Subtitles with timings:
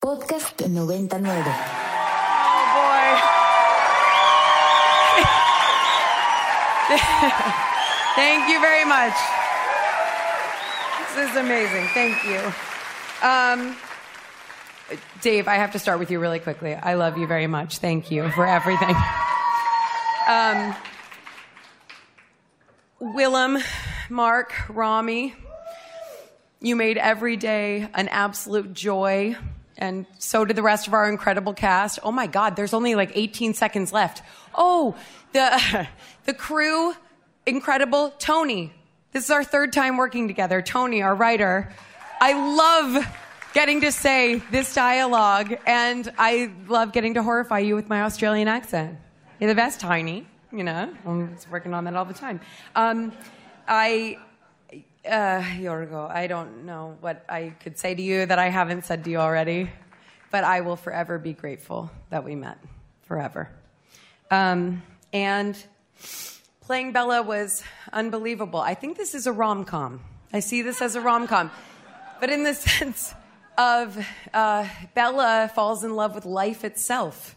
[0.00, 1.44] Podcast 99.
[8.14, 9.14] Thank you very much.
[11.16, 11.88] This is amazing.
[11.88, 12.52] Thank you.
[13.26, 13.76] Um,
[15.20, 16.74] Dave, I have to start with you really quickly.
[16.76, 17.78] I love you very much.
[17.78, 18.94] Thank you for everything.
[20.28, 20.76] Um,
[23.00, 23.56] Willem,
[24.10, 25.34] Mark, Rami,
[26.60, 29.36] you made every day an absolute joy,
[29.78, 32.00] and so did the rest of our incredible cast.
[32.02, 34.22] Oh my God, there's only like 18 seconds left.
[34.54, 34.96] Oh,
[35.32, 35.88] the,
[36.24, 36.94] the crew,
[37.46, 38.12] incredible.
[38.18, 38.72] Tony,
[39.12, 40.60] this is our third time working together.
[40.60, 41.72] Tony, our writer.
[42.20, 43.06] I love
[43.54, 48.48] getting to say this dialogue, and I love getting to horrify you with my Australian
[48.48, 48.98] accent.
[49.40, 50.26] You're the best, Tiny.
[50.50, 52.40] You know, I'm working on that all the time.
[52.74, 53.12] Um,
[53.66, 54.18] I,
[55.08, 59.04] uh, Yorgo, I don't know what I could say to you that I haven't said
[59.04, 59.70] to you already,
[60.30, 62.58] but I will forever be grateful that we met.
[63.02, 63.48] Forever.
[64.30, 65.56] Um, and
[66.60, 68.60] playing Bella was unbelievable.
[68.60, 70.00] I think this is a rom com.
[70.32, 71.50] I see this as a rom com.
[72.20, 73.14] But in the sense
[73.56, 73.98] of
[74.34, 77.34] uh, Bella falls in love with life itself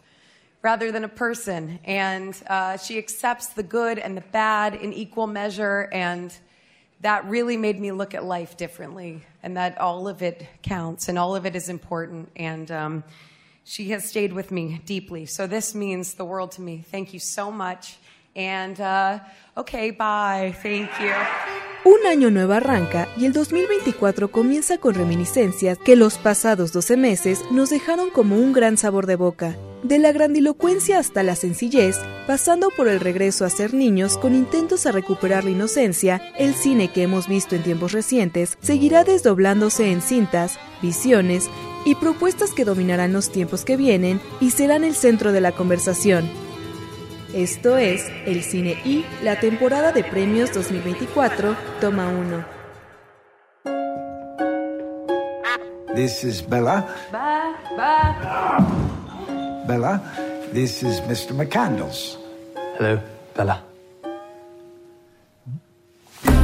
[0.60, 1.80] rather than a person.
[1.84, 5.88] And uh, she accepts the good and the bad in equal measure.
[5.92, 6.32] And
[7.02, 11.18] that really made me look at life differently and that all of it counts and
[11.18, 12.30] all of it is important.
[12.36, 13.04] And um,
[13.64, 15.26] she has stayed with me deeply.
[15.26, 16.84] So this means the world to me.
[16.90, 17.96] Thank you so much.
[18.34, 19.18] And uh,
[19.56, 20.54] okay, bye.
[20.62, 21.71] Thank you.
[21.84, 27.40] Un año nuevo arranca y el 2024 comienza con reminiscencias que los pasados 12 meses
[27.50, 29.56] nos dejaron como un gran sabor de boca.
[29.82, 31.96] De la grandilocuencia hasta la sencillez,
[32.28, 36.92] pasando por el regreso a ser niños con intentos a recuperar la inocencia, el cine
[36.92, 41.50] que hemos visto en tiempos recientes seguirá desdoblándose en cintas, visiones
[41.84, 46.30] y propuestas que dominarán los tiempos que vienen y serán el centro de la conversación.
[47.34, 52.44] Esto es El Cine y la temporada de premios 2024, toma 1.
[55.94, 56.86] This is Bella.
[57.10, 57.54] Bye.
[57.74, 59.66] Bye.
[59.66, 60.02] Bella,
[60.52, 61.34] this is Mr.
[61.34, 62.18] McCandles.
[62.78, 63.00] Hello,
[63.34, 63.64] Bella.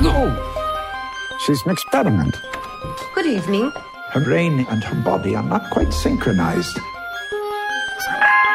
[0.04, 0.30] Oh,
[1.44, 2.34] she's an experiment.
[3.14, 3.70] Good evening.
[4.12, 6.78] Her brain and her body are not quite synchronized.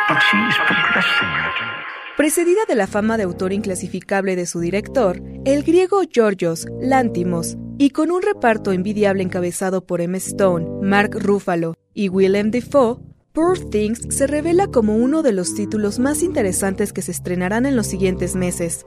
[0.10, 1.83] But she's progressing.
[2.16, 7.90] Precedida de la fama de autor inclasificable de su director, el griego Georgios Lántimos, y
[7.90, 13.00] con un reparto envidiable encabezado por Emma Stone, Mark Ruffalo y Willem Dafoe,
[13.34, 17.76] Poor Things se revela como uno de los títulos más interesantes que se estrenarán en
[17.76, 18.86] los siguientes meses.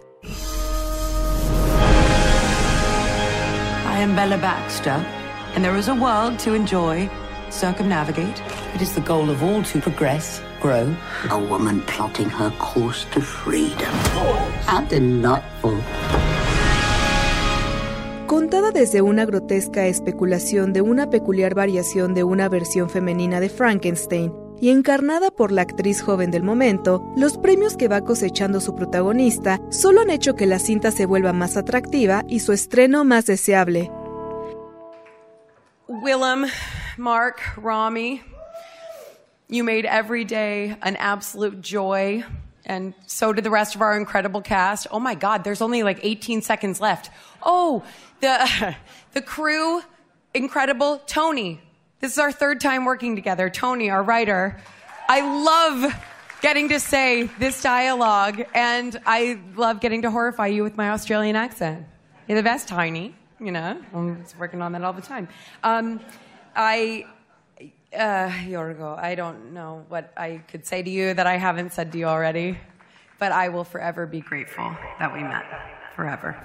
[3.85, 5.05] I am Bella Baxter,
[5.57, 7.11] and there is a world to enjoy,
[7.51, 8.41] circumnavigate.
[8.75, 10.95] It is the goal of all to progress, grow.
[11.31, 13.93] A woman plotting her course to freedom.
[14.67, 15.77] How delightful.
[18.27, 24.33] Contada desde una grotesca especulación de una peculiar variación de una versión femenina de Frankenstein
[24.61, 29.61] y encarnada por la actriz joven del momento, los premios que va cosechando su protagonista
[29.71, 33.91] solo han hecho que la cinta se vuelva más atractiva y su estreno más deseable.
[35.89, 36.47] Willem,
[36.99, 38.23] Mark, Rami,
[39.49, 42.25] you made every day an absolute joy,
[42.65, 44.87] and so did the rest of our incredible cast.
[44.91, 47.11] Oh my God, there's only like 18 seconds left.
[47.43, 47.85] Oh,
[48.21, 48.77] the,
[49.13, 49.83] the crew,
[50.35, 50.99] incredible.
[51.07, 51.61] Tony,
[52.01, 53.49] this is our third time working together.
[53.49, 54.61] Tony, our writer.
[55.09, 55.95] I love
[56.43, 61.37] getting to say this dialogue, and I love getting to horrify you with my Australian
[61.37, 61.87] accent.
[62.29, 63.15] You're the best, Tiny.
[63.39, 65.29] You know, I'm working on that all the time.
[65.63, 66.01] Um,
[66.55, 67.07] I,
[67.93, 68.31] uh,
[68.99, 72.07] I don't know what I could say to you that I haven't said to you
[72.07, 72.59] already,
[73.19, 75.45] but I will forever be grateful that we met.
[75.95, 76.37] Forever.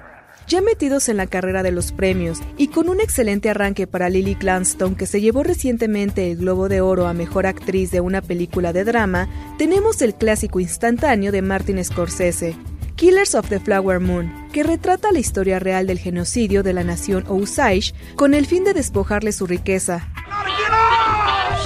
[0.48, 4.36] Ya metidos en la carrera de los premios y con un excelente arranque para Lily
[4.36, 8.74] Gladstone que se llevó recientemente el Globo de Oro a Mejor Actriz de una película
[8.74, 9.28] de drama,
[9.58, 12.56] tenemos el clásico instantáneo de Martin Scorsese,
[12.96, 17.26] Killers of the Flower Moon, que retrata la historia real del genocidio de la nación
[17.28, 20.11] Osage con el fin de despojarle su riqueza.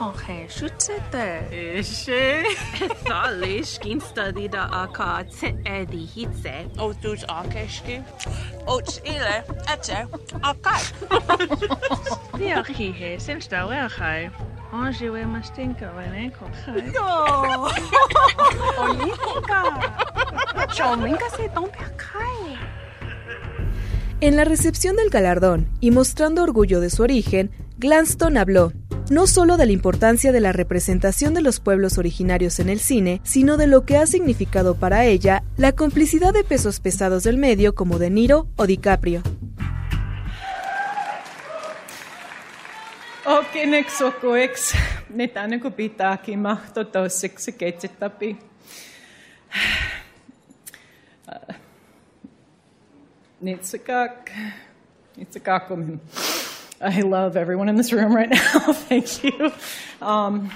[0.00, 1.42] ponche, shutsete.
[1.50, 2.44] Ishe.
[3.04, 6.68] Thalish, gin study da aka te edi hitze.
[6.78, 8.02] Otus akeshki.
[8.66, 10.06] Ots ile, etse,
[10.42, 10.82] akai.
[12.40, 14.30] Ja, hihe, sen stau ergai.
[14.72, 16.92] Ange we mastinka we neko khai.
[16.94, 17.68] No.
[18.84, 19.62] Olímpica.
[20.74, 22.58] Chominka se tompe akai.
[24.20, 28.72] En la recepción del galardón y mostrando orgullo de su origen, Glanston habló
[29.10, 33.20] no solo de la importancia de la representación de los pueblos originarios en el cine,
[33.24, 37.74] sino de lo que ha significado para ella la complicidad de pesos pesados del medio
[37.74, 39.22] como De Niro o DiCaprio.
[43.26, 44.72] Okinek sokueks,
[45.10, 48.36] netane kupita kimahto tosik seketsetapi.
[53.40, 54.30] Nitsikak,
[55.16, 56.00] Nitsikakum.
[56.80, 58.72] I love everyone in this room right now.
[58.72, 59.52] Thank you.
[60.00, 60.50] Um,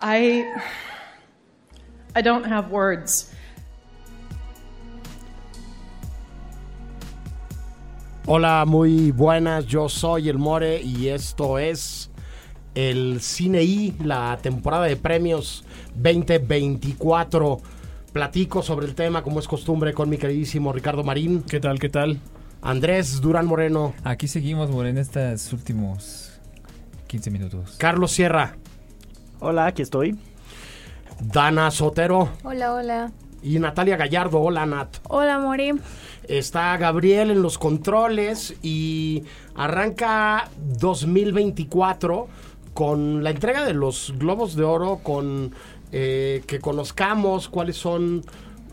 [0.00, 0.44] I,
[2.14, 3.32] I don't have words.
[8.26, 9.66] Hola, muy buenas.
[9.66, 12.10] Yo soy el More y esto es
[12.74, 15.64] el Cine I, la temporada de premios
[15.94, 17.60] 2024.
[18.12, 21.42] Platico sobre el tema, como es costumbre, con mi queridísimo Ricardo Marín.
[21.42, 21.78] ¿Qué tal?
[21.78, 22.20] ¿Qué tal?
[22.66, 23.94] Andrés Durán Moreno.
[24.02, 26.32] Aquí seguimos, Moreno, estos últimos
[27.06, 27.76] 15 minutos.
[27.78, 28.56] Carlos Sierra.
[29.38, 30.18] Hola, aquí estoy.
[31.20, 32.28] Dana Sotero.
[32.42, 33.12] Hola, hola.
[33.40, 34.40] Y Natalia Gallardo.
[34.40, 34.96] Hola, Nat.
[35.08, 35.74] Hola, Mori.
[36.26, 39.22] Está Gabriel en los controles y
[39.54, 42.26] arranca 2024
[42.74, 45.54] con la entrega de los Globos de Oro, con
[45.92, 48.24] eh, que conozcamos cuáles son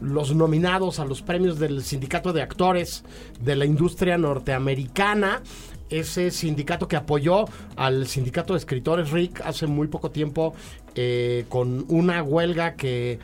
[0.01, 3.03] los nominados a los premios del Sindicato de Actores
[3.41, 5.41] de la Industria Norteamericana.
[5.89, 7.45] Ese sindicato que apoyó
[7.75, 10.55] al Sindicato de Escritores Rick hace muy poco tiempo
[10.95, 13.19] eh, con una huelga que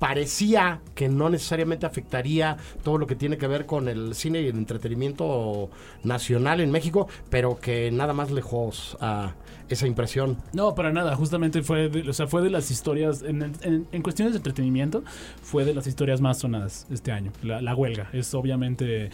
[0.00, 4.48] parecía que no necesariamente afectaría todo lo que tiene que ver con el cine y
[4.48, 5.70] el entretenimiento
[6.02, 9.34] nacional en México, pero que nada más lejos a
[9.68, 10.38] esa impresión.
[10.54, 14.02] No, para nada, justamente fue de, o sea, fue de las historias, en, en, en,
[14.02, 15.04] cuestiones de entretenimiento,
[15.42, 18.08] fue de las historias más sonadas este año, la, la huelga.
[18.12, 19.10] Es obviamente...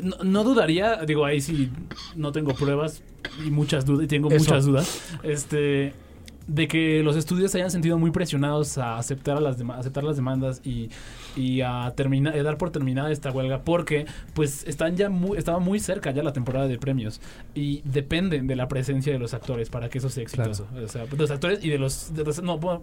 [0.00, 1.70] No, no, dudaría, digo, ahí sí
[2.16, 3.02] no tengo pruebas
[3.44, 4.38] y muchas dudas, y tengo Eso.
[4.38, 5.18] muchas dudas.
[5.22, 5.92] Este,
[6.46, 10.16] de que los estudios se hayan sentido muy presionados a aceptar, a las, aceptar las
[10.16, 10.90] demandas y,
[11.36, 15.58] y a terminar, a dar por terminada esta huelga porque pues están ya muy, estaba
[15.58, 17.20] muy cerca ya la temporada de premios
[17.54, 20.66] y dependen de la presencia de los actores para que eso sea exitoso.
[20.66, 20.86] Claro.
[20.86, 22.14] O sea, de los actores y de los...
[22.14, 22.82] De los no, bueno,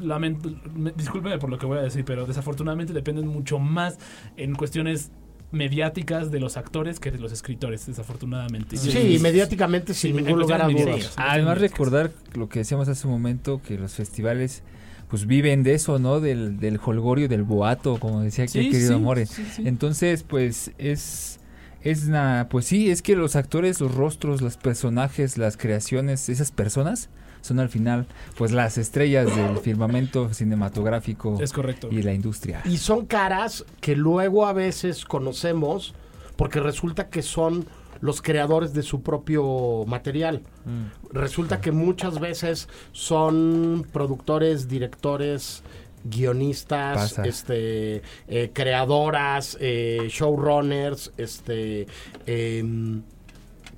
[0.00, 3.98] lamento, me, discúlpeme por lo que voy a decir, pero desafortunadamente dependen mucho más
[4.36, 5.10] en cuestiones
[5.54, 8.76] mediáticas de los actores que de los escritores, desafortunadamente.
[8.76, 11.14] Sí, sí mediáticamente sin ningún lugar a dudas.
[11.16, 14.62] Además recordar lo que decíamos hace un momento, que los festivales
[15.08, 16.20] pues viven de eso, ¿no?
[16.20, 19.26] Del, del holgorio, del boato, como decía aquí sí, querido sí, Amore.
[19.26, 21.40] Sí, Entonces, pues es...
[21.82, 26.50] Es una, pues sí, es que los actores, los rostros, los personajes, las creaciones, esas
[26.50, 27.10] personas
[27.44, 28.06] son al final
[28.38, 31.88] pues las estrellas del firmamento cinematográfico es correcto.
[31.90, 32.62] y la industria.
[32.64, 35.94] Y son caras que luego a veces conocemos
[36.36, 37.66] porque resulta que son
[38.00, 40.42] los creadores de su propio material.
[40.64, 41.12] Mm.
[41.14, 45.62] Resulta que muchas veces son productores, directores,
[46.04, 47.24] guionistas, Pasa.
[47.26, 51.86] este, eh, creadoras, eh, showrunners, este,
[52.26, 52.62] eh,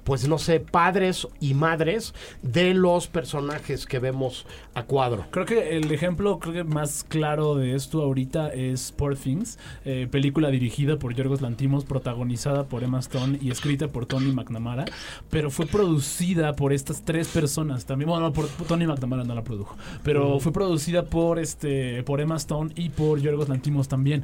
[0.07, 5.27] pues no sé, padres y madres de los personajes que vemos a cuadro.
[5.33, 10.07] Creo que el ejemplo creo que más claro de esto ahorita es Poor Things, eh,
[10.09, 14.85] película dirigida por Yorgos Lantimos, protagonizada por Emma Stone y escrita por Tony McNamara,
[15.29, 18.09] pero fue producida por estas tres personas también.
[18.09, 22.37] Bueno, por, por Tony McNamara no la produjo, pero fue producida por este por Emma
[22.37, 24.23] Stone y por Yorgos Lantimos también.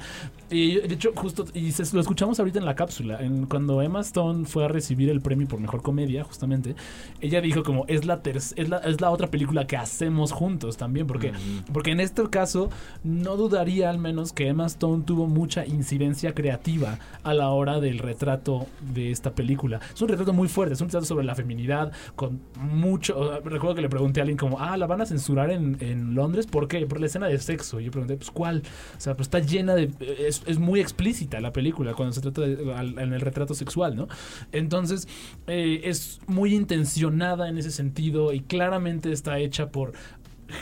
[0.49, 4.01] Y de hecho justo y se, lo escuchamos ahorita en la cápsula, en, cuando Emma
[4.03, 6.75] Stone fue a recibir el premio por mejor comedia, justamente,
[7.23, 11.07] ella dijo como es la, es la, es la otra película que hacemos juntos también,
[11.07, 11.73] porque, uh -huh.
[11.73, 12.69] porque en este caso
[13.05, 17.99] no dudaría al menos que Emma Stone tuvo mucha incidencia creativa a la hora del
[17.99, 19.81] retrato de esta película.
[19.95, 23.41] Es un retrato muy fuerte, es un retrato sobre la feminidad, con mucho...
[23.45, 26.47] Recuerdo que le pregunté a alguien como, ah, ¿la van a censurar en, en Londres?
[26.47, 26.85] ¿Por qué?
[26.87, 27.81] Por la escena de sexo.
[27.81, 28.63] Y yo pregunté, pues, ¿cuál?
[28.97, 29.91] O sea, pues está llena de...
[30.19, 33.95] Es, es muy explícita la película cuando se trata de, al, en el retrato sexual,
[33.95, 34.09] ¿no?
[34.51, 35.07] Entonces,
[35.47, 39.93] eh, es muy intencionada en ese sentido y claramente está hecha por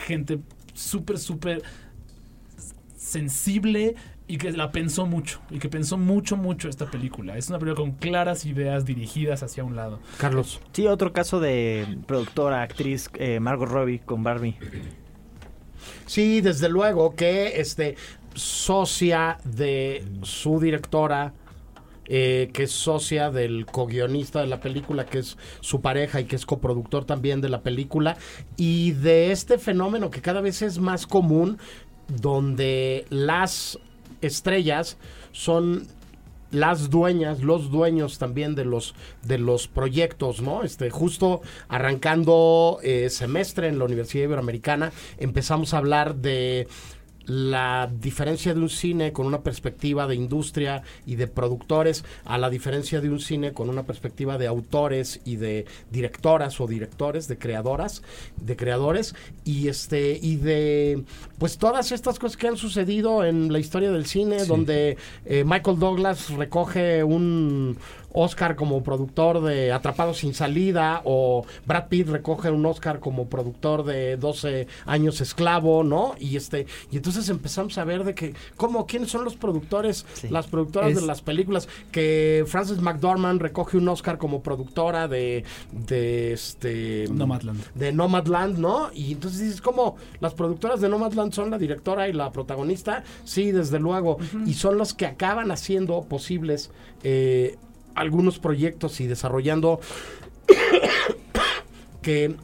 [0.07, 0.41] gente
[0.75, 1.63] súper, súper
[2.97, 7.37] sensible y que la pensó mucho, y que pensó mucho, mucho esta película.
[7.37, 9.99] Es una película con claras ideas dirigidas hacia un lado.
[10.19, 10.61] Carlos.
[10.73, 14.57] Sí, otro caso de productora, actriz, eh, Margot Robbie con Barbie.
[16.07, 17.97] Sí, desde luego que este
[18.35, 21.35] socia de su directora,
[22.13, 26.35] eh, que es socia del co-guionista de la película, que es su pareja y que
[26.35, 28.17] es coproductor también de la película,
[28.57, 31.59] y de este fenómeno que cada vez es más común,
[32.09, 33.79] donde las
[34.23, 34.99] estrellas
[35.31, 35.87] son
[36.51, 40.65] las dueñas, los dueños también de los de los proyectos, ¿no?
[40.65, 46.67] Este, justo arrancando eh, semestre en la Universidad Iberoamericana, empezamos a hablar de
[47.27, 52.51] la diferencia de un cine con una perspectiva de industria y de productores a la
[52.51, 57.39] diferencia de un cine con una perspectiva de autores y de directoras o directores, de
[57.39, 58.03] creadoras,
[58.37, 61.05] de creadores y este y de
[61.39, 65.79] pues todas estas cosas que han sucedido en la historia del cine donde eh, Michael
[65.79, 67.77] Douglas recoge un
[68.13, 73.85] Oscar como productor de Atrapados sin salida o Brad Pitt recoge un Oscar como productor
[73.85, 76.15] de 12 años esclavo, ¿no?
[76.19, 80.47] Y este y entonces empezamos a ver de que cómo quiénes son los productores, las
[80.47, 81.69] productoras de las películas.
[81.91, 87.65] Que Frances McDormand recoge un Oscar como productora de de este Nomadland.
[87.75, 88.91] de Nomadland, ¿no?
[88.93, 93.53] Y entonces dices cómo las productoras de Nomadland son la directora y la protagonista, sí,
[93.53, 96.71] desde luego, y son los que acaban haciendo posibles
[97.03, 97.57] eh,
[98.01, 99.81] algunos proyectos y desarrollando
[102.03, 102.35] que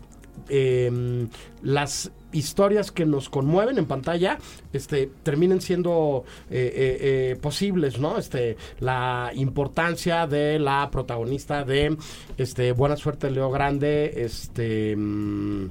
[0.49, 1.27] eh,
[1.63, 4.39] las historias que nos conmueven en pantalla
[4.73, 11.97] este terminen siendo eh, eh, eh, posibles no este la importancia de la protagonista de
[12.37, 15.69] este buena suerte Leo Grande este mm,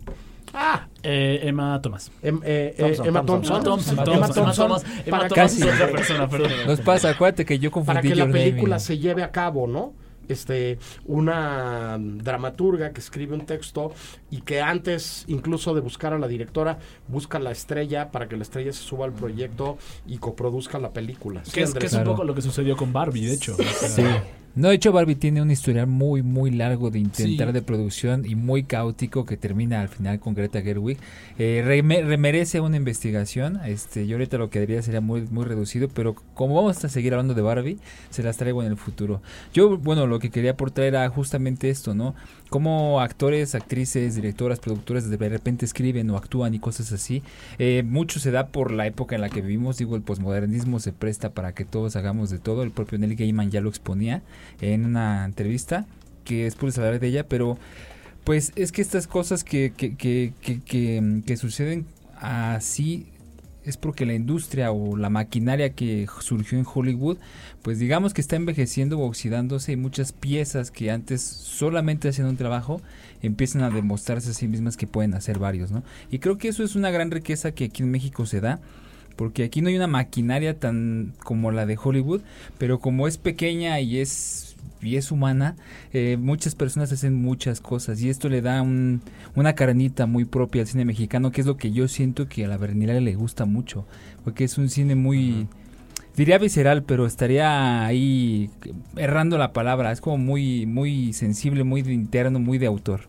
[0.57, 2.11] Ah, eh, Emma Thomas.
[2.21, 3.55] Em, eh, eh, Emma Thompson.
[3.57, 3.93] Emma Thompson.
[3.93, 4.71] Emma Thompson.
[5.05, 6.51] Emma para Thomas que- es otra persona, perdón.
[6.67, 9.93] Nos pasa, acuérdate que yo confundí para que la película se lleve a cabo, ¿no?
[10.27, 13.93] Este, una dramaturga que escribe un texto
[14.31, 18.35] y que antes incluso de buscar a la directora, busca a la estrella para que
[18.35, 21.41] la estrella se suba al proyecto y coproduzca la película.
[21.45, 23.55] Sí, Que es, que es un poco lo que sucedió con Barbie, de hecho.
[23.55, 24.03] Sí.
[24.55, 27.53] No, de hecho Barbie tiene un historial muy, muy largo de intentar Sí.
[27.53, 30.97] de producción y muy caótico que termina al final con Greta Gerwig.
[31.37, 33.59] Eh, reme- remerece una investigación.
[33.65, 37.13] Este, yo ahorita lo que diría sería muy, muy reducido, pero como vamos a seguir
[37.13, 39.21] hablando de Barbie, se las traigo en el futuro.
[39.53, 42.15] Yo, bueno, lo que quería aportar era justamente esto, ¿no?
[42.49, 47.23] Como actores, actrices, directoras, productoras de repente escriben o actúan y cosas así.
[47.59, 49.77] Eh, mucho se da por la época en la que vivimos.
[49.79, 52.63] Digo, el posmodernismo se presta para que todos hagamos de todo.
[52.63, 54.21] El propio Neil Gaiman ya lo exponía
[54.61, 55.85] en una entrevista
[56.23, 57.57] que después les hablaré de ella, pero
[58.23, 61.85] pues es que estas cosas que, que, que, que, que- que suceden
[62.19, 63.07] así
[63.63, 67.17] es porque la industria o la maquinaria que surgió en Hollywood,
[67.63, 72.37] pues digamos que está envejeciendo o oxidándose y muchas piezas que antes solamente hacían un
[72.37, 72.79] trabajo
[73.23, 75.83] empiezan a demostrarse a sí mismas que pueden hacer varios, ¿no?
[76.11, 78.59] Y creo que eso es una gran riqueza que aquí en México se da,
[79.15, 82.21] porque aquí no hay una maquinaria tan como la de Hollywood,
[82.57, 85.55] pero como es pequeña y es y es humana,
[85.93, 89.01] eh, muchas personas hacen muchas cosas y esto le da un-
[89.33, 92.47] una carnita muy propia al cine mexicano, que es lo que yo siento que a
[92.47, 93.87] la Bernilaria le gusta mucho,
[94.23, 95.47] porque es un cine muy,
[96.15, 98.51] diría visceral, pero estaría ahí
[98.95, 103.01] errando la palabra, es como muy, muy sensible, muy de interno, muy de autor.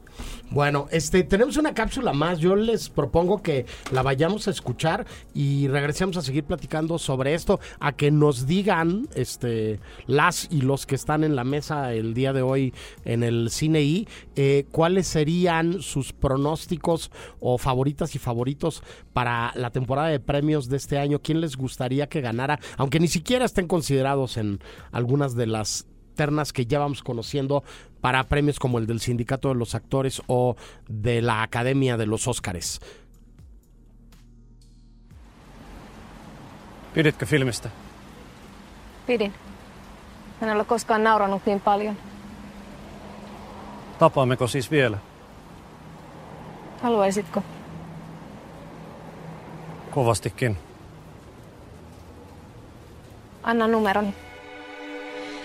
[0.50, 2.38] Bueno, este, tenemos una cápsula más.
[2.38, 7.60] Yo les propongo que la vayamos a escuchar y regresemos a seguir platicando sobre esto,
[7.80, 12.32] a que nos digan, este, las y los que están en la mesa el día
[12.32, 12.72] de hoy
[13.04, 18.82] en el Cine I, eh, cuáles serían sus pronósticos o favoritas y favoritos
[19.12, 21.20] para la temporada de premios de este año.
[21.20, 22.60] ¿Quién les gustaría que ganara?
[22.76, 24.60] Aunque ni siquiera estén considerados en
[24.92, 27.62] algunas de las ternas que ya vamos conociendo
[28.00, 30.56] para premios como el del Sindicato de los Actores o
[30.88, 32.80] de la Academia de los Óscares.
[36.94, 37.70] Piditkö filmistä?
[39.06, 39.34] Pidin.
[40.42, 41.96] En ole koskaan nauranut niin paljon.
[43.98, 44.98] Tapaammeko siis vielä?
[46.82, 47.42] Haluaisitko?
[49.90, 50.58] Kovastikin.
[53.42, 54.14] Anna numeroni.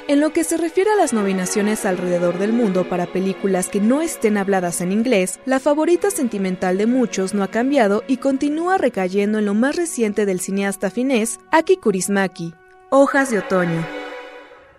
[0.07, 4.01] En lo que se refiere a las nominaciones alrededor del mundo para películas que no
[4.01, 9.39] estén habladas en inglés, la favorita sentimental de muchos no ha cambiado y continúa recayendo
[9.39, 12.53] en lo más reciente del cineasta finés Aki Kaurismäki,
[12.89, 13.85] Hojas de Otoño.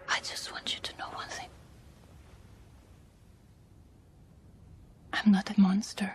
[0.09, 1.49] I just want you to know one thing.
[5.13, 6.13] I'm not a monster.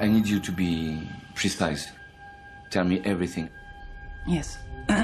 [0.00, 1.02] I need you to be
[1.34, 1.92] precise.
[2.70, 3.48] Tell me everything.
[4.26, 4.58] Yes.
[4.88, 5.02] I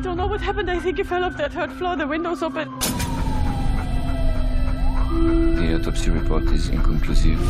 [0.00, 0.70] don't know what happened.
[0.70, 1.96] I think he fell off that third floor.
[1.96, 2.68] The window's open.
[5.56, 7.40] The autopsy report is inconclusive.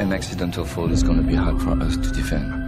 [0.00, 2.59] An accidental fall is going to be hard for us to defend.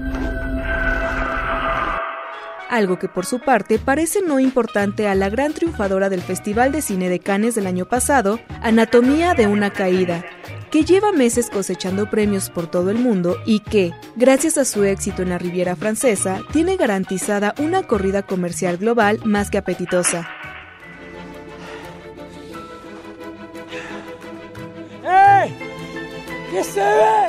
[2.72, 6.80] Algo que por su parte parece no importante a la gran triunfadora del Festival de
[6.80, 10.24] Cine de Cannes del año pasado, Anatomía de una Caída,
[10.70, 15.20] que lleva meses cosechando premios por todo el mundo y que, gracias a su éxito
[15.20, 20.26] en la Riviera Francesa, tiene garantizada una corrida comercial global más que apetitosa.
[25.04, 25.54] ¡Ey!
[26.50, 27.26] ¿Qué se ve?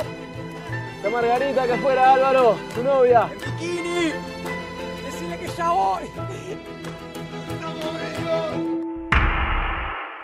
[1.02, 3.28] La Margarita que fuera Álvaro, tu novia.
[3.30, 4.33] El bikini.
[5.58, 6.02] Voy.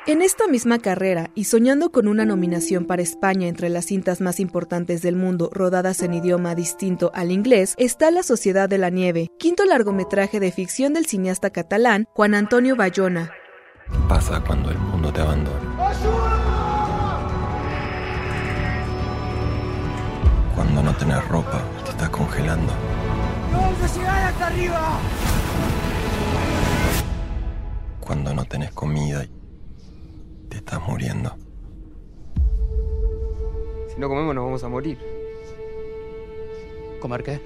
[0.07, 4.41] En esta misma carrera, y soñando con una nominación para España entre las cintas más
[4.41, 9.29] importantes del mundo rodadas en idioma distinto al inglés, está La Sociedad de la Nieve,
[9.39, 13.31] quinto largometraje de ficción del cineasta catalán Juan Antonio Bayona.
[13.87, 15.77] ¿Qué pasa cuando el mundo te abandona?
[20.57, 22.73] Cuando no tenés ropa, te estás congelando.
[23.53, 24.99] ¡No vamos a llegar hasta arriba!
[28.01, 29.31] Cuando no tenés comida y
[30.49, 31.37] te estás muriendo.
[33.89, 34.99] Si no comemos nos vamos a morir.
[37.01, 37.41] ¿Comer qué?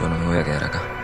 [0.00, 0.99] Yo no me voy a quedar acá.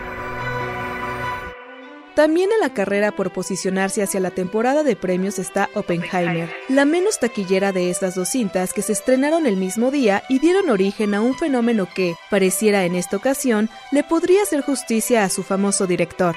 [2.17, 7.19] También en la carrera por posicionarse hacia la temporada de premios está Oppenheimer, la menos
[7.19, 11.21] taquillera de estas dos cintas que se estrenaron el mismo día y dieron origen a
[11.21, 16.35] un fenómeno que, pareciera en esta ocasión, le podría hacer justicia a su famoso director.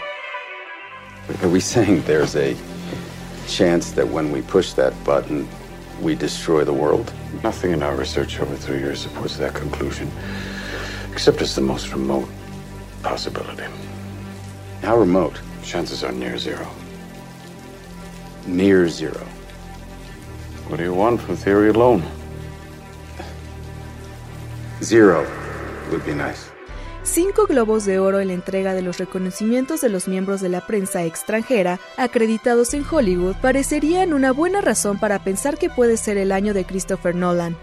[1.40, 2.54] Are we saying there's a
[3.48, 5.48] chance that when we push that button,
[6.02, 7.10] we destroy the world?
[7.42, 10.10] Nothing in our research over three years supports that conclusion,
[11.10, 12.28] except it's the most remote
[13.02, 13.64] possibility.
[14.82, 15.40] How remote?
[15.64, 16.66] Chances are near zero.
[18.46, 19.20] Near zero.
[20.68, 22.02] What do you want from theory alone?
[24.82, 25.26] Zero
[25.90, 26.50] would be nice.
[27.02, 30.66] Cinco globos de oro en la entrega de los reconocimientos de los miembros de la
[30.66, 36.30] prensa extranjera acreditados en Hollywood parecerían una buena razón para pensar que puede ser el
[36.30, 37.56] año de Christopher Nolan.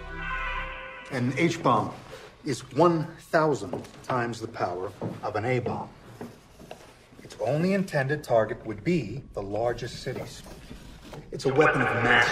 [1.12, 1.92] An H bomb
[2.46, 3.72] is 1,000
[4.08, 4.90] times the power
[5.24, 5.88] of an A bomb.
[7.38, 10.42] Its only intended target would be the largest cities.
[11.32, 12.26] It's a weapon of mass.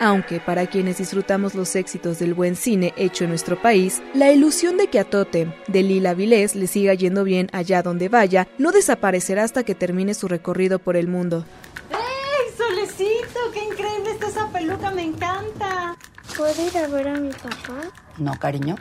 [0.00, 4.76] Aunque para quienes disfrutamos los éxitos del buen cine hecho en nuestro país, la ilusión
[4.76, 8.70] de que a Totem, de Lila Vilés, le siga yendo bien allá donde vaya, no
[8.70, 11.46] desaparecerá hasta que termine su recorrido por el mundo.
[11.90, 13.40] ¡Ey, Solecito!
[13.52, 14.90] ¡Qué increíble está esa peluca!
[14.90, 15.96] ¡Me encanta!
[16.36, 17.90] ¿Puedo ir a ver a mi papá?
[18.18, 18.76] No, cariño.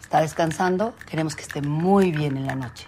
[0.00, 0.94] Está descansando.
[1.10, 2.86] Queremos que esté muy bien en la noche.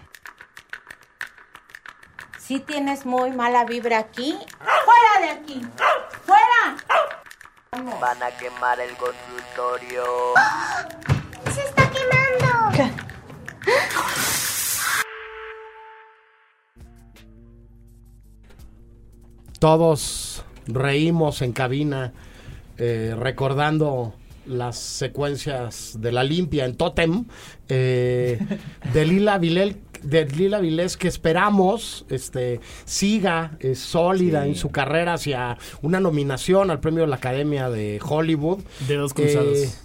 [2.47, 5.63] Si tienes muy mala vibra aquí, ¡fuera de aquí!
[6.27, 6.77] ¡Fuera!
[7.99, 10.05] Van a quemar el consultorio.
[11.51, 12.77] ¡Se está quemando!
[12.77, 12.91] ¿Qué?
[19.59, 22.13] Todos reímos en cabina
[22.77, 24.13] eh, recordando
[24.45, 27.25] las secuencias de la limpia en Totem
[27.71, 28.39] eh,
[28.93, 34.49] de Lila Vilel de Lila Vilés que esperamos este siga eh, sólida Sí.
[34.51, 39.15] en su carrera hacia una nominación al premio de la Academia de Hollywood De dos
[39.15, 39.79] cruzados.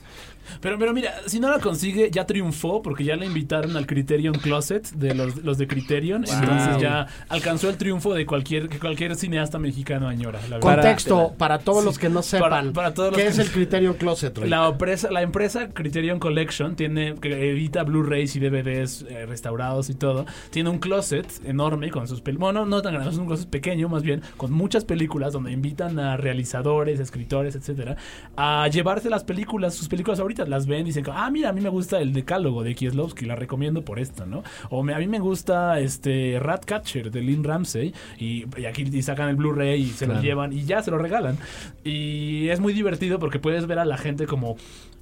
[0.61, 4.35] Pero, pero mira, si no la consigue, ya triunfó porque ya la invitaron al Criterion
[4.35, 6.23] Closet de los, los de Criterion.
[6.23, 6.33] Wow.
[6.33, 10.39] Entonces ya alcanzó el triunfo de cualquier, que cualquier cineasta mexicano añora.
[10.49, 10.59] la.
[10.59, 13.49] Contexto para todos los que no sepan Para- para todos los qué que- es el
[13.51, 14.37] Criterion Closet.
[14.39, 19.95] La empresa, la empresa Criterion Collection tiene que edita Blu-rays y DVDs eh, restaurados y
[19.95, 20.25] todo.
[20.51, 22.53] Tiene un closet enorme con sus películas.
[22.53, 25.99] Bueno, no tan grande, es un closet pequeño más bien, con muchas películas donde invitan
[25.99, 27.97] a realizadores, escritores, etcétera,
[28.37, 31.61] a llevarse las películas, sus películas ahorita, las ven y dicen, ah, mira, a mí
[31.61, 34.43] me gusta el Decálogo de Kieslowski, la recomiendo por esto, ¿no?
[34.69, 39.01] O me- a mí me gusta este Ratcatcher de Lynn Ramsey y, y aquí y
[39.01, 41.37] sacan el Blu-ray y se lo llevan y ya se lo regalan.
[41.83, 44.55] Y es muy divertido porque puedes ver a la gente como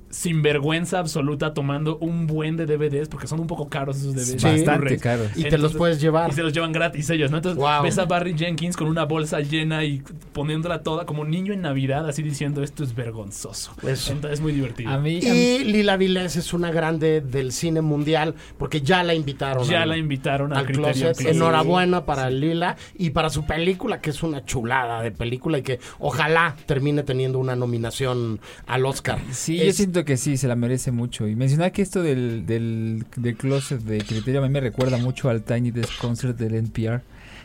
[0.10, 4.41] sinvergüenza absoluta tomando un buen de DVDs, porque son un poco caros esos DVDs.
[4.41, 4.48] Sí.
[4.48, 5.28] Bastante caros.
[5.36, 6.30] Y te los puedes llevar.
[6.32, 7.38] Y se los llevan gratis ellos, ¿no?
[7.38, 7.84] Entonces Wow.
[7.84, 10.02] ves a Barry Jenkins con una bolsa llena y
[10.34, 13.72] poniéndola toda como niño en Navidad, así diciendo esto es vergonzoso.
[13.86, 14.12] Eso.
[14.13, 14.91] Entonces es muy divertido.
[14.91, 19.63] A mí, Y Lila Vilés es una grande del cine mundial porque ya la invitaron.
[19.67, 21.20] Ya al- la invitaron al al closet.
[21.22, 25.80] Enhorabuena para Lila y para su película, que es una chulada de película y que
[26.00, 29.20] ojalá termine teniendo una nominación al Oscar.
[29.32, 31.28] Sí, yo Es- siento que sí, se la merece mucho.
[31.28, 35.30] Y mencionar que esto del, del, del closet de criterio a mí me recuerda mucho
[35.30, 37.02] al Tiny Desk Concert del NPR.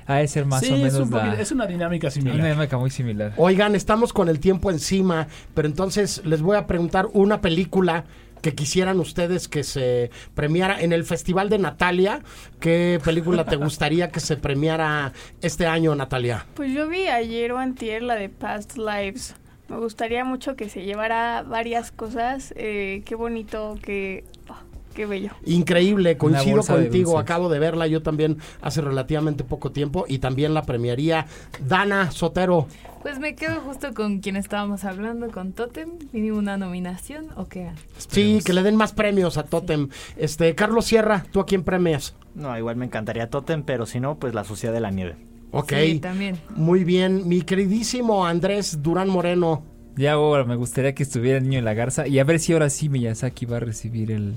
[0.06, 1.40] Ha de ser más Sí, o es, menos un poquito- la...
[1.40, 2.36] es una dinámica Una similar.
[2.42, 3.34] dinámica muy similar.
[3.36, 8.04] Oigan, estamos con el tiempo encima, pero entonces les voy a preguntar una película
[8.40, 12.22] que quisieran ustedes que se premiara en el Festival de Natalia.
[12.58, 16.46] ¿Qué película te gustaría que se premiara este año, Natalia?
[16.54, 19.36] Pues yo vi ayer o antier la de Past Lives.
[19.72, 22.52] Me gustaría mucho que se llevara varias cosas.
[22.58, 24.56] Eh, qué bonito, qué, oh,
[24.94, 25.30] qué bello.
[25.46, 30.52] Increíble, coincido de contigo, acabo de verla yo también hace relativamente poco tiempo y también
[30.52, 31.24] la premiaría
[31.66, 32.66] Dana Sotero.
[33.00, 35.92] Pues me quedo justo con quien estábamos hablando, con Totem.
[36.12, 37.70] ¿Mínimo una nominación o qué?
[37.96, 39.88] Sí, que le den más premios a Totem.
[40.18, 42.14] Este, Carlos Sierra, ¿tú a quién premias?
[42.34, 45.31] No, igual me encantaría Totem, pero si no, pues la Sociedad de la Nieve.
[45.52, 45.72] Ok.
[45.84, 46.38] Sí, también.
[46.56, 49.62] Muy bien, mi queridísimo Andrés Durán Moreno.
[49.96, 52.54] Ya ahora me gustaría que estuviera el niño de la garza y a ver si
[52.54, 54.34] ahora sí Miyazaki va a recibir el,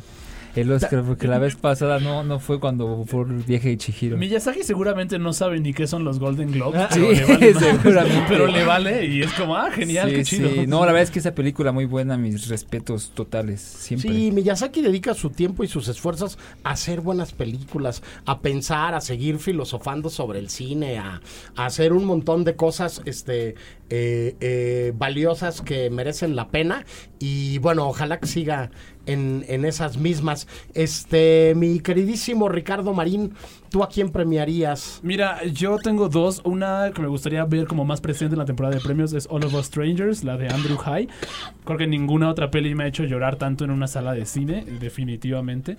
[0.56, 4.18] el Oscar, porque la vez pasada no, no fue cuando fue el viaje de Chihiro.
[4.18, 7.54] Miyazaki seguramente no sabe ni qué son los Golden Globes, Ah, pero, sí, le vale,
[7.60, 8.26] seguramente.
[8.28, 10.50] pero le vale y es como, ah, genial, Sí, qué chido.
[10.50, 10.68] sí.
[10.68, 14.10] No, la verdad es que esa película muy buena, mis respetos totales, siempre.
[14.12, 19.02] Sí, Miyazaki dedica su tiempo y sus esfuerzos a hacer buenas películas, a pensar, a
[19.02, 21.22] seguir filosofando sobre el cine, a,
[21.56, 23.56] a hacer un montón de cosas este,
[23.90, 26.86] eh, eh, valiosas que merecen la pena.
[27.20, 28.70] Y bueno, ojalá que siga
[29.06, 30.48] en, en esas mismas.
[30.74, 33.34] Este, mi queridísimo Ricardo Marín,
[33.76, 35.02] ¿tú a quién premiarías?
[35.04, 36.40] Mira, yo tengo dos.
[36.46, 39.44] Una que me gustaría ver como más presente en la temporada de premios es All
[39.44, 41.10] of Us Strangers, la de Andrew High.
[41.66, 44.64] Creo que ninguna otra peli me ha hecho llorar tanto en una sala de cine,
[44.80, 45.76] definitivamente.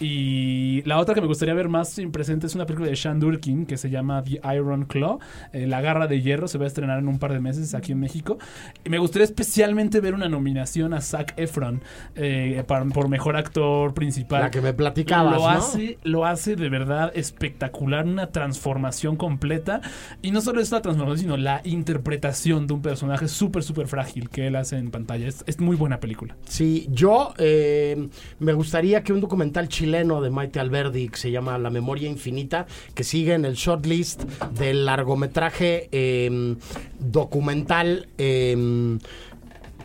[0.00, 3.66] Y la otra que me gustaría ver más presente es una película de Sean Durkin
[3.66, 5.18] que se llama The Iron Claw,
[5.52, 6.46] eh, La Garra de Hierro.
[6.46, 8.38] Se va a estrenar en un par de meses aquí en México.
[8.84, 11.82] Y me gustaría especialmente ver una nominación a Zac Efron
[12.14, 14.42] eh, por mejor actor principal.
[14.42, 15.48] La que me platicabas, Lo ¿no?
[15.48, 19.80] hace lo hace de verdad espectacular, una transformación completa.
[20.22, 24.28] Y no solo es la transformación, sino la interpretación de un personaje súper, súper frágil
[24.28, 25.28] que él hace en pantalla.
[25.28, 26.36] Es, muy buena película.
[26.46, 31.58] Sí, yo eh, me gustaría que un documental chileno de Maite Alberdi que se llama
[31.58, 34.22] La Memoria Infinita, que sigue en el shortlist
[34.54, 36.56] del largometraje eh,
[36.98, 38.98] documental eh,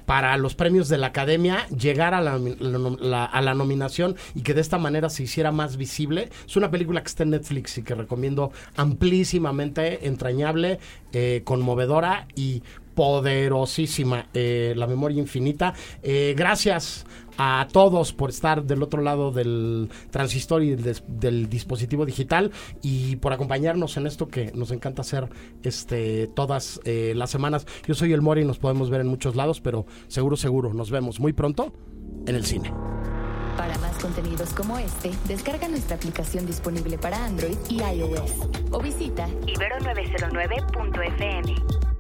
[0.06, 4.62] para los premios de la academia, llegar a la, a la nominación y que de
[4.62, 6.30] esta manera se hiciera más visible.
[6.46, 10.80] Es una película que está en Netflix y que recomiendo amplísimamente, entrañable,
[11.14, 12.64] eh, conmovedora y
[12.96, 14.28] poderosísima.
[14.34, 15.74] eh, la memoria infinita.
[16.02, 17.06] Eh, gracias
[17.38, 22.52] a todos por estar del otro lado del transistor y del, dispositivo digital
[22.82, 25.30] y por acompañarnos en esto que nos encanta hacer
[25.64, 27.66] este todas eh, las semanas.
[27.88, 30.92] Yo soy el Mori y nos podemos ver en muchos lados, pero seguro, seguro, nos
[30.92, 31.74] vemos muy pronto
[32.28, 32.72] en el cine.
[33.58, 38.34] Para más contenidos como este, descarga nuestra aplicación disponible para Android y iOS
[38.72, 41.93] o visita ibero909.fm.